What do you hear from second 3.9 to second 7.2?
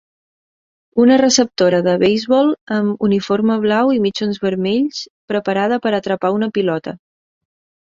i mitjons vermells, preparada per atrapar una pilota.